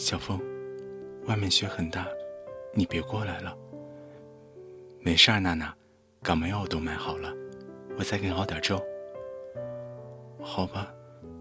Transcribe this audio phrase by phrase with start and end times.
[0.00, 0.40] 小峰，
[1.26, 2.08] 外面雪很大，
[2.72, 3.54] 你别过来了。
[4.98, 5.76] 没事儿，娜娜，
[6.22, 7.30] 感冒药都买好了，
[7.98, 8.82] 我再给你熬点粥。
[10.40, 10.90] 好吧，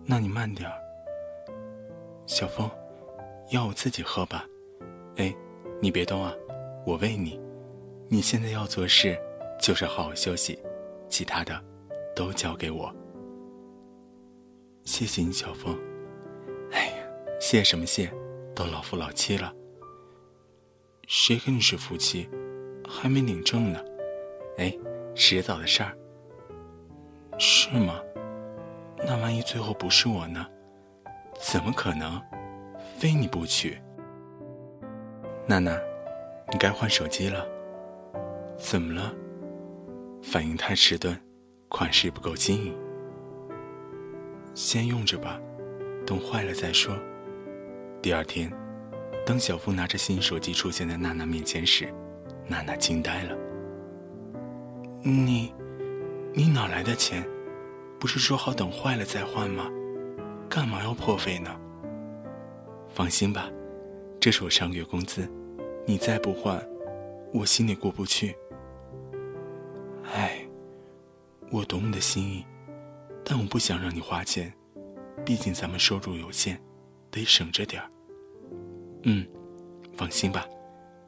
[0.06, 0.78] 那你慢点儿。
[2.26, 2.70] 小峰，
[3.50, 4.46] 药我自己喝吧。
[5.16, 5.34] 哎，
[5.82, 6.36] 你别动啊，
[6.86, 7.40] 我喂你。
[8.10, 9.18] 你现在要做事
[9.58, 10.60] 就是好好休息，
[11.08, 11.64] 其他的
[12.14, 12.94] 都交给我。
[14.84, 15.80] 谢谢你，小峰。
[16.72, 17.08] 哎呀，
[17.40, 18.12] 谢什么谢？
[18.60, 19.54] 都老夫老妻了，
[21.08, 22.30] 谁跟你是夫妻？
[22.86, 23.80] 还没领证呢。
[24.58, 24.78] 哎，
[25.16, 25.98] 迟早的事儿。
[27.38, 28.02] 是吗？
[28.98, 30.46] 那万一最后不是我呢？
[31.40, 32.22] 怎么可能？
[32.98, 33.82] 非你不娶。
[35.48, 35.80] 娜娜，
[36.52, 37.48] 你该换手机了。
[38.58, 39.16] 怎么了？
[40.22, 41.18] 反应太迟钝，
[41.70, 42.78] 款式不够新颖。
[44.54, 45.40] 先用着吧，
[46.06, 46.94] 等坏了再说。
[48.02, 48.50] 第二天，
[49.26, 51.94] 当小峰拿着新手机出现在娜娜面前时，
[52.48, 53.38] 娜娜惊呆了。
[55.04, 55.54] 你，
[56.34, 57.28] 你哪来的钱？
[58.00, 59.70] 不是说好等坏了再换吗？
[60.50, 61.54] 干嘛要破费呢？
[62.90, 63.50] 放心吧，
[64.18, 65.30] 这是我上个月工资，
[65.86, 66.66] 你再不换，
[67.34, 68.34] 我心里过不去。
[70.14, 70.40] 哎，
[71.52, 72.46] 我懂你的心意，
[73.26, 74.54] 但我不想让你花钱，
[75.26, 76.58] 毕竟咱们收入有限。
[77.12, 77.90] 得省着点儿。
[79.04, 79.26] 嗯，
[79.96, 80.46] 放心吧，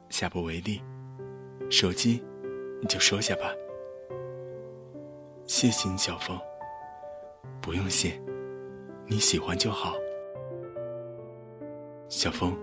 [0.08, 0.82] 下不为例。
[1.70, 2.22] 手机，
[2.80, 3.52] 你就收下吧。
[5.46, 6.38] 谢谢你，小峰。
[7.60, 8.20] 不用谢，
[9.06, 9.94] 你喜欢就好。
[12.08, 12.56] 小峰，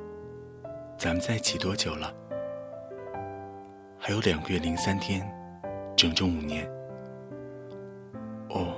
[0.97, 2.13] 咱们在一起多久了？
[3.97, 5.21] 还有两个月零三天，
[5.95, 6.69] 整整五年。
[8.49, 8.73] 哦，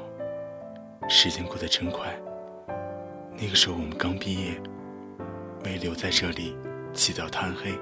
[1.07, 2.13] 时间过得真快。
[3.43, 4.61] 那个时候我们刚毕业，
[5.65, 6.55] 为留在这里，
[6.93, 7.73] 起早贪黑，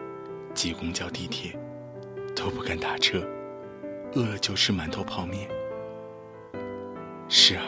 [0.53, 1.51] 挤公交地铁，
[2.33, 3.21] 都不敢打车，
[4.13, 5.49] 饿了就吃馒头泡面。
[7.27, 7.65] 是啊，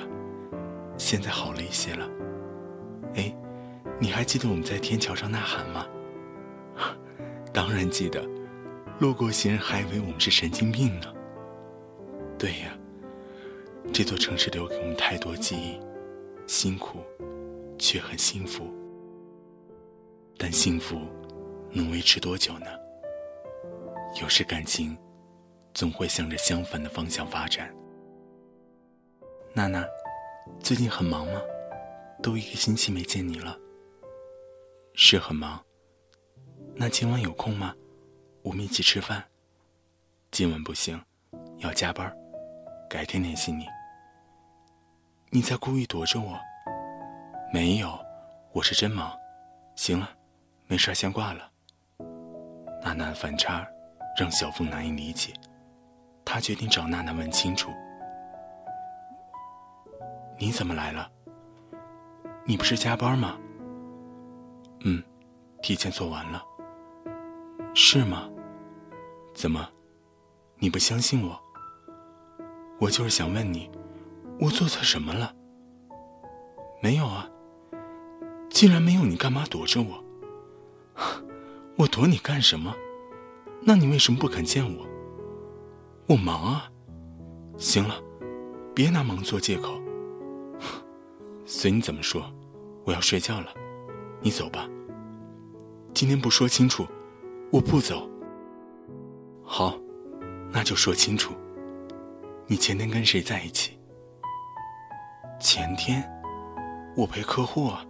[0.98, 2.10] 现在好了一些了。
[3.16, 3.36] 哎，
[4.00, 5.86] 你还记得我们在天桥上呐喊吗？
[7.52, 8.26] 当然记得，
[9.00, 11.08] 路过行人还以为我们是神经病呢。
[12.40, 12.74] 对呀，
[13.92, 15.78] 这座城市留给我们太多记忆，
[16.48, 17.00] 辛苦。
[17.82, 18.72] 却很幸福，
[20.38, 21.02] 但幸福
[21.72, 22.68] 能维持多久呢？
[24.22, 24.96] 有时感情
[25.74, 27.76] 总会向着相反的方向发展。
[29.52, 29.84] 娜娜，
[30.60, 31.42] 最近很忙吗？
[32.22, 33.58] 都一个星期没见你了。
[34.94, 35.60] 是很忙。
[36.76, 37.74] 那今晚有空吗？
[38.44, 39.24] 我们一起吃饭。
[40.30, 41.02] 今晚不行，
[41.58, 42.16] 要加班，
[42.88, 43.66] 改天联系你。
[45.32, 46.38] 你在故意躲着我？
[47.54, 48.00] 没有，
[48.54, 49.12] 我是真忙。
[49.76, 50.10] 行了，
[50.68, 51.52] 没事先挂了。
[52.82, 53.68] 娜娜的反差
[54.18, 55.34] 让小凤难以理解，
[56.24, 57.70] 他决定找娜娜问清楚
[60.40, 61.12] ：“你怎么来了？
[62.46, 63.38] 你不是加班吗
[64.86, 65.04] ？”“嗯，
[65.62, 66.42] 提前做完了。
[67.76, 68.30] ”“是吗？
[69.36, 69.68] 怎么？
[70.58, 71.38] 你不相信我？
[72.80, 73.70] 我就是想问你，
[74.40, 75.36] 我做错什么了
[76.82, 77.28] ？”“没有啊。”
[78.52, 80.04] 既然没有你，干嘛躲着我？
[81.78, 82.76] 我躲你干什么？
[83.64, 84.86] 那你为什么不肯见我？
[86.08, 86.70] 我忙啊。
[87.58, 87.96] 行了，
[88.76, 89.82] 别拿忙做借口。
[91.46, 92.32] 随你怎么说，
[92.84, 93.48] 我要睡觉了，
[94.20, 94.68] 你走吧。
[95.94, 96.86] 今天不说清楚，
[97.52, 98.08] 我不走。
[99.44, 99.80] 好，
[100.52, 101.34] 那就说清楚。
[102.48, 103.80] 你前天跟谁在一起？
[105.40, 106.04] 前天，
[106.98, 107.84] 我陪客户啊。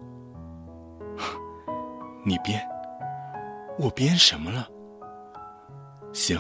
[2.24, 2.62] 你编，
[3.80, 4.68] 我编什么了？
[6.14, 6.40] 行，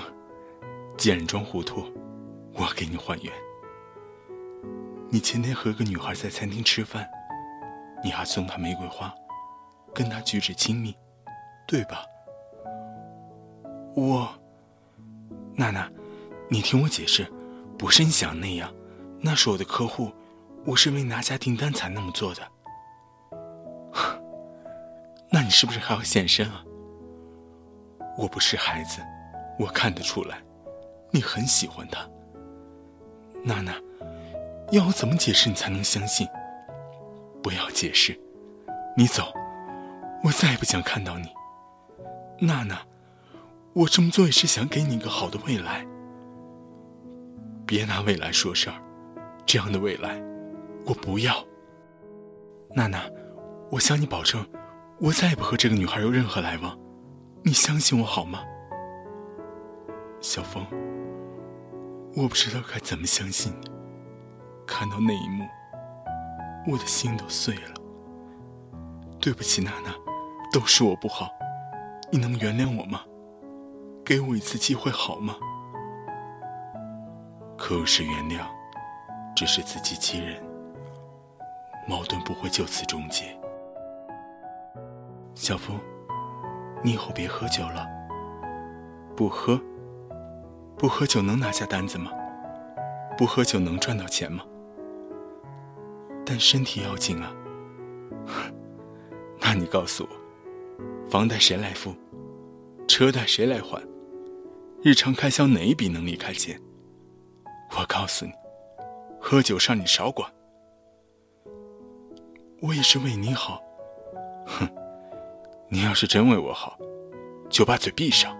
[0.95, 1.91] 既然装糊涂，
[2.53, 3.33] 我给你还原。
[5.09, 7.09] 你前天和个女孩在餐厅吃饭，
[8.03, 9.11] 你还送她玫瑰花，
[9.91, 10.95] 跟她举止亲密，
[11.67, 12.05] 对吧？
[13.95, 14.29] 我，
[15.55, 15.89] 娜娜，
[16.47, 17.25] 你听我解释，
[17.75, 18.71] 不是你想那样，
[19.19, 20.11] 那是我的客户，
[20.63, 22.47] 我是为拿下订单才那么做的。
[25.31, 26.63] 那你是不是还要现身啊？
[28.17, 29.01] 我不是孩子，
[29.57, 30.41] 我看得出来，
[31.09, 32.05] 你很喜欢他。
[33.43, 33.73] 娜娜，
[34.71, 36.27] 要我怎么解释你才能相信？
[37.41, 38.19] 不要解释，
[38.97, 39.33] 你走，
[40.23, 41.29] 我再也不想看到你。
[42.45, 42.79] 娜娜。
[43.73, 45.87] 我这么做也是想给你一个好的未来。
[47.65, 48.75] 别拿未来说事儿，
[49.45, 50.21] 这样的未来，
[50.85, 51.41] 我不要。
[52.75, 53.09] 娜娜，
[53.69, 54.45] 我向你保证，
[55.01, 56.77] 我再也不和这个女孩有任何来往，
[57.43, 58.43] 你相信我好吗？
[60.21, 60.63] 小峰，
[62.15, 63.71] 我不知道该怎么相信你。
[64.67, 65.43] 看到那一幕，
[66.67, 67.73] 我的心都碎了。
[69.19, 69.91] 对不起，娜娜，
[70.53, 71.31] 都是我不好，
[72.11, 73.01] 你能原谅我吗？
[74.05, 75.35] 给我一次机会好吗？
[77.57, 78.45] 可是原谅，
[79.35, 80.39] 只是自欺欺人，
[81.87, 83.35] 矛盾不会就此终结。
[85.33, 85.79] 小峰，
[86.83, 87.87] 你以后别喝酒了。
[89.15, 89.59] 不喝，
[90.77, 92.11] 不喝酒能拿下单子吗？
[93.17, 94.43] 不喝酒能赚到钱吗？
[96.25, 97.33] 但身体要紧啊。
[99.39, 101.95] 那你告诉我，房贷谁来付？
[102.87, 103.81] 车贷谁来还？
[104.83, 106.59] 日常开销哪一笔能离开钱？
[107.77, 108.31] 我告诉你，
[109.19, 110.29] 喝酒上你少管。
[112.61, 113.61] 我也是为你好。
[114.45, 114.67] 哼，
[115.73, 116.77] 你要是真为我好，
[117.49, 118.35] 就把嘴闭上。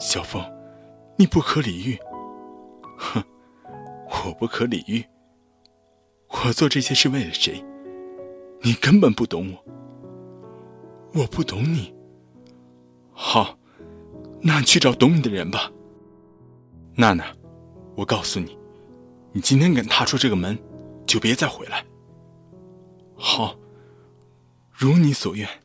[0.00, 0.44] 小凤，
[1.16, 1.96] 你不可理喻。
[2.98, 3.22] 哼，
[4.26, 5.04] 我不可理喻。
[6.28, 7.64] 我做这些是为了谁？
[8.60, 11.20] 你根本不懂我。
[11.20, 11.94] 我不懂你。
[13.12, 13.56] 好。
[14.44, 15.70] 那你去找懂你的人吧，
[16.96, 17.24] 娜娜。
[17.94, 18.58] 我告诉你，
[19.30, 20.58] 你今天敢踏出这个门，
[21.06, 21.84] 就别再回来。
[23.14, 23.54] 好，
[24.82, 25.61] 如你所愿。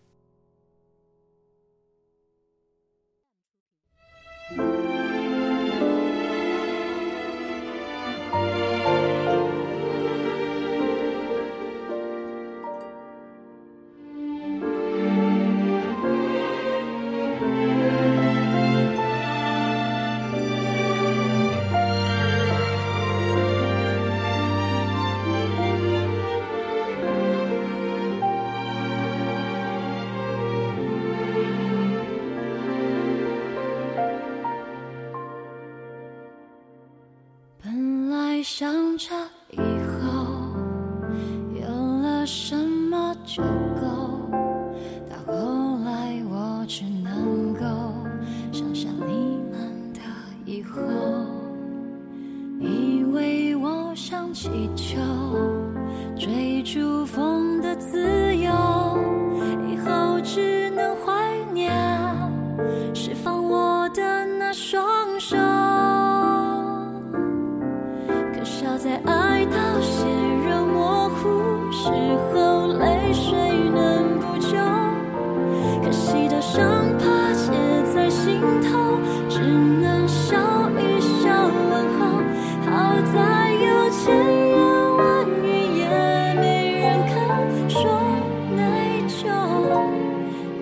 [38.59, 39.13] 想着
[39.51, 40.25] 以后
[41.61, 41.67] 有
[42.01, 43.43] 了什么就
[43.79, 44.31] 够，
[45.07, 47.61] 到后来我只能够
[48.51, 49.99] 想象你们的
[50.43, 50.81] 以后，
[52.59, 54.97] 以为我想祈求
[73.13, 73.33] 谁
[73.73, 74.57] 能补救
[75.83, 77.51] 可惜的伤疤结
[77.93, 78.99] 在心头
[79.29, 80.37] 只能笑
[80.71, 81.99] 一笑问候
[82.65, 84.13] 好在有千
[84.49, 84.57] 言
[84.97, 85.45] 万语
[85.79, 85.87] 也
[86.41, 87.79] 没人肯说
[88.55, 89.19] 内疚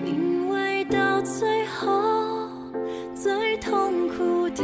[0.04, 2.48] 因为到最后
[3.14, 4.62] 最痛苦的